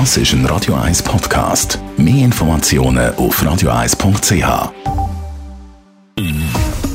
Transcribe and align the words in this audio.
Das 0.00 0.16
ist 0.16 0.32
ein 0.32 0.44
Radio 0.46 0.74
1 0.74 1.04
Podcast. 1.04 1.78
Mehr 1.96 2.24
Informationen 2.24 3.14
auf 3.14 3.40
radio1.ch. 3.40 4.72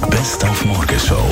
Best 0.09 0.43
auf 0.43 0.65
Morgenshow 0.65 1.23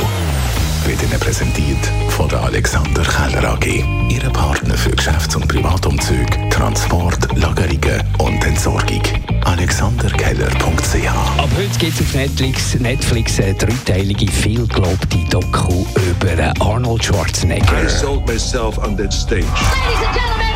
wird 0.86 1.04
Ihnen 1.04 1.20
präsentiert 1.20 1.92
von 2.12 2.30
der 2.30 2.42
Alexander 2.44 3.04
Keller 3.04 3.52
AG. 3.52 3.84
Ihre 4.08 4.30
Partner 4.30 4.76
für 4.76 4.92
Geschäfts- 4.92 5.36
und 5.36 5.46
Privatumzug, 5.50 6.28
Transport, 6.52 7.38
Lagerungen 7.38 8.02
und 8.20 8.46
Entsorgung. 8.46 9.04
AlexanderKeller.ch 9.44 11.08
Ab 11.38 11.50
heute 11.58 11.80
gibt 11.80 12.00
es 12.00 12.02
auf 12.02 12.14
Netflix, 12.14 12.76
Netflix 12.76 13.42
eine 13.42 13.56
dreiteilige, 13.56 14.32
vielgelobte 14.32 15.18
Doku 15.30 15.86
über 15.96 16.54
Arnold 16.62 17.04
Schwarzenegger. 17.04 17.84
I 17.84 17.90
sold 17.90 18.26
myself 18.26 18.78
on 18.78 18.96
that 18.96 19.12
stage. 19.12 19.44
Ladies 19.44 20.08
and 20.08 20.16
gentlemen, 20.16 20.47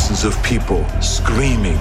Thousands 0.00 0.24
of 0.24 0.42
people 0.42 0.82
screaming, 1.02 1.78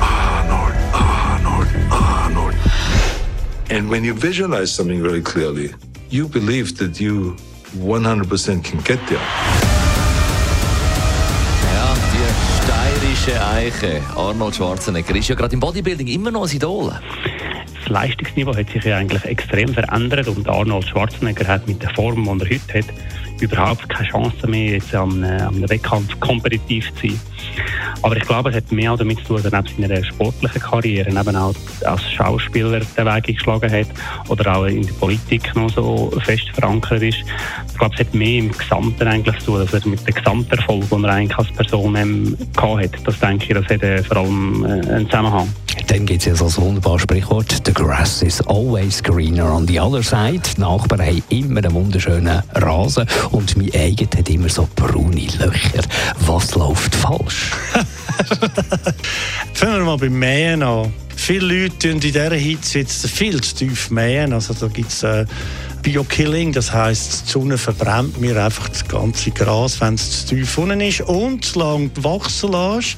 Arnold, 0.00 0.74
Arnold, 0.92 1.68
Arnold. 1.88 2.54
And 3.70 3.88
when 3.88 4.02
you 4.02 4.12
visualize 4.12 4.72
something 4.74 5.00
very 5.00 5.22
clearly, 5.22 5.72
you 6.10 6.26
believe 6.26 6.76
that 6.78 7.00
you 7.00 7.36
100% 7.78 8.64
can 8.64 8.80
get 8.80 8.98
there. 9.06 9.20
Ja, 11.74 11.94
die 12.12 12.24
steirische 12.64 13.46
Eiche. 13.54 14.02
Arnold 14.16 14.56
Schwarzenegger 14.56 15.14
ist 15.14 15.28
ja 15.28 15.36
gerade 15.36 15.54
im 15.54 15.60
Bodybuilding 15.60 16.08
immer 16.08 16.32
noch 16.32 16.48
ein 16.48 16.56
Idol. 16.56 16.92
das 17.86 17.92
Leistungsniveau 17.92 18.56
hat 18.56 18.68
sich 18.70 18.82
ja 18.82 18.96
eigentlich 18.96 19.24
extrem 19.24 19.68
verändert 19.68 20.26
und 20.26 20.48
Arnold 20.48 20.88
Schwarzenegger 20.88 21.46
hat 21.46 21.68
mit 21.68 21.80
der 21.82 21.90
Form, 21.90 22.24
die 22.24 22.44
er 22.44 22.50
heute 22.50 22.78
hat, 22.78 22.86
überhaupt 23.40 23.88
keine 23.88 24.08
Chance 24.08 24.46
mehr, 24.46 24.72
jetzt 24.72 24.94
am, 24.94 25.22
äh, 25.22 25.40
am 25.40 25.68
Wettkampf 25.68 26.18
kompetitiv 26.20 26.92
zu 26.94 27.08
sein. 27.08 27.20
Aber 28.02 28.16
ich 28.16 28.24
glaube, 28.24 28.50
es 28.50 28.56
hat 28.56 28.70
mehr 28.70 28.92
auch 28.92 28.98
damit 28.98 29.18
zu 29.18 29.24
tun, 29.24 29.42
dass 29.42 29.52
er 29.52 29.62
neben 29.62 29.82
seiner 29.82 30.04
sportlichen 30.04 30.60
Karriere 30.60 31.10
eben 31.10 31.36
auch 31.36 31.54
als 31.84 32.12
Schauspieler 32.12 32.80
den 32.80 33.06
Weg 33.06 33.24
geschlagen 33.24 33.70
hat 33.70 33.86
oder 34.28 34.56
auch 34.56 34.64
in 34.64 34.82
der 34.82 34.92
Politik 34.94 35.54
noch 35.56 35.70
so 35.70 36.12
fest 36.24 36.48
verankert 36.54 37.02
ist. 37.02 37.18
Ich 37.68 37.78
glaube, 37.78 37.94
es 37.94 38.00
hat 38.00 38.14
mehr 38.14 38.38
im 38.38 38.52
Gesamten 38.52 39.08
eigentlich 39.08 39.38
zu 39.38 39.46
tun, 39.46 39.60
dass 39.60 39.72
er 39.72 39.88
mit 39.88 40.06
dem 40.06 40.14
Gesamterfolg, 40.14 40.88
den 40.88 41.04
er 41.04 41.10
eigentlich 41.10 41.38
als 41.38 41.52
Person 41.52 41.96
ähm, 41.96 42.36
gehabt 42.54 42.82
hat, 42.82 43.06
das 43.06 43.18
denke 43.18 43.46
ich, 43.46 43.54
das 43.54 43.74
hat 43.74 43.82
äh, 43.82 44.02
vor 44.02 44.18
allem 44.18 44.64
äh, 44.64 44.68
einen 44.68 45.06
Zusammenhang. 45.06 45.48
Dann 45.86 46.04
gibt 46.04 46.26
es 46.26 46.26
ja 46.26 46.34
so 46.34 46.46
ein 46.46 46.56
wunderbares 46.56 47.02
Sprichwort: 47.02 47.62
The 47.64 47.72
grass 47.72 48.22
is 48.22 48.40
always 48.48 49.02
greener 49.02 49.52
on 49.52 49.66
the 49.66 49.78
other 49.78 50.02
side. 50.02 50.42
Die 50.56 50.60
Nachbarn 50.60 51.00
haben 51.00 51.22
immer 51.28 51.64
einen 51.64 51.74
wunderschönen 51.74 52.42
Rasen 52.54 53.06
und 53.30 53.56
mein 53.56 53.72
eigen 53.74 54.08
hat 54.16 54.28
immer 54.28 54.48
so 54.48 54.68
braune 54.74 55.26
Löcher. 55.38 55.82
Was 56.20 56.54
läuft 56.54 56.94
falsch? 56.94 57.52
Fangen 59.54 59.78
wir 59.78 59.84
mal 59.84 59.96
beim 59.96 60.18
Mähen 60.18 60.62
an. 60.62 60.92
Viele 61.14 61.62
Leute 61.64 61.88
in 61.88 62.00
dieser 62.00 62.34
Hitze 62.34 62.80
jetzt 62.80 63.06
viel 63.08 63.40
zu 63.40 63.54
tief 63.54 63.90
mähen. 63.90 64.32
Also 64.32 64.54
da 64.54 64.68
gibt 64.68 64.90
es 64.90 65.02
äh, 65.02 65.24
Biokilling, 65.82 66.52
das 66.52 66.72
heisst, 66.72 67.26
die 67.26 67.32
Sonne 67.32 67.58
verbrennt 67.58 68.20
mir 68.20 68.42
einfach 68.42 68.68
das 68.68 68.86
ganze 68.86 69.30
Gras, 69.30 69.80
wenn 69.80 69.94
es 69.94 70.26
zu 70.26 70.34
tief 70.34 70.58
unten 70.58 70.80
ist. 70.80 71.00
Und 71.02 71.56
du 71.56 71.90
wachsen 72.02 72.52
lässt 72.52 72.96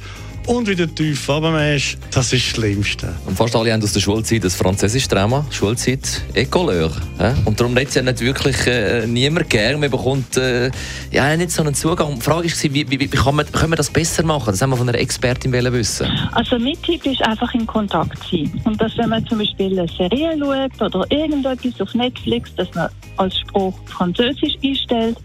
und 0.48 0.66
wieder 0.66 0.92
tief 0.92 1.28
runtermähst, 1.28 1.98
das 2.10 2.32
ist 2.32 2.46
das 2.46 2.54
Schlimmste. 2.54 3.14
Und 3.27 3.36
fast 3.36 3.54
alle 3.54 3.72
haben 3.72 3.82
aus 3.82 3.92
der 3.92 4.00
Schulzeit 4.00 4.42
das 4.42 4.54
französische 4.54 5.08
Drama, 5.08 5.44
Schulzeit, 5.50 6.22
Écoleur. 6.34 6.91
Ja? 7.18 7.34
Und 7.44 7.60
darum 7.60 7.74
redet 7.74 7.91
es 7.91 7.94
ja 7.96 8.02
nicht 8.02 8.20
wirklich 8.20 8.66
äh, 8.66 9.06
niemand 9.06 9.50
gern. 9.50 9.78
Man 9.78 9.91
bekommt 9.91 10.36
äh, 10.38 10.70
ja, 11.10 11.36
nicht 11.36 11.50
so 11.50 11.62
einen 11.62 11.74
Zugang. 11.74 12.14
Die 12.14 12.22
Frage 12.22 12.48
war, 12.48 12.74
wie, 12.74 12.91
wie, 12.91 12.98
wie 12.98 13.08
kann 13.08 13.36
man, 13.36 13.50
können 13.52 13.72
wir 13.72 13.76
das 13.76 13.91
besser 13.91 14.24
machen? 14.24 14.46
Das 14.46 14.62
haben 14.62 14.70
wir 14.70 14.76
von 14.76 14.88
einer 14.88 14.98
Expertin 14.98 15.52
wissen. 15.52 16.06
Also 16.32 16.58
mein 16.58 16.80
Tipp 16.82 17.04
ist 17.04 17.22
einfach 17.22 17.52
in 17.54 17.66
Kontakt 17.66 18.19
sein. 18.30 18.50
Und 18.64 18.80
dass 18.80 18.97
wenn 18.97 19.10
man 19.10 19.26
zum 19.26 19.38
Beispiel 19.38 19.78
eine 19.78 19.88
Serie 19.88 20.34
schaut 20.38 20.94
oder 20.94 21.04
irgendetwas 21.10 21.81
auf 21.81 21.94
Netflix, 21.94 22.54
dass 22.56 22.72
man 22.75 22.88
als 23.19 23.38
Spruch 23.38 23.75
Französisch 23.87 24.54
einstellt 24.64 25.19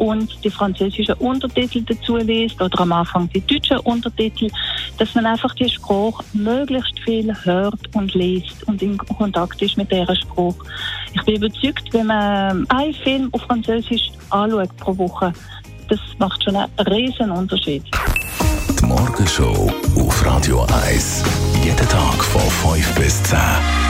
und 0.00 0.42
die 0.42 0.50
französischen 0.50 1.14
Untertitel 1.16 1.82
dazu 1.82 2.16
liest 2.16 2.60
oder 2.60 2.80
am 2.80 2.92
Anfang 2.92 3.28
die 3.34 3.46
deutschen 3.46 3.76
Untertitel, 3.80 4.48
dass 4.96 5.14
man 5.14 5.26
einfach 5.26 5.54
die 5.56 5.68
Sprache 5.68 6.24
möglichst 6.32 6.98
viel 7.00 7.34
hört 7.44 7.94
und 7.94 8.14
liest 8.14 8.66
und 8.66 8.80
in 8.80 8.96
Kontakt 8.96 9.60
ist 9.60 9.76
mit 9.76 9.92
dieser 9.92 10.16
Sprache. 10.16 10.56
Ich 11.12 11.22
bin 11.24 11.36
überzeugt, 11.36 11.92
wenn 11.92 12.06
man 12.06 12.66
einen 12.70 12.94
Film 12.94 13.28
auf 13.32 13.42
Französisch 13.42 14.10
anschaut 14.30 14.74
pro 14.78 14.96
Woche, 14.96 15.34
das 15.90 16.00
macht 16.18 16.42
schon 16.44 16.56
einen 16.56 16.72
riesen 16.88 17.30
Unterschied. 17.30 17.84
Die 18.80 18.86
Morgenshow 18.86 19.70
auf 19.96 20.24
Radio 20.24 20.66
1. 20.86 21.24
Jeden 21.62 21.88
Tag 21.88 22.24
von 22.24 22.72
5 22.72 22.94
bis 22.94 23.22
10. 23.24 23.89